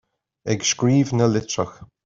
[0.53, 1.75] Ag scríobh na litreach.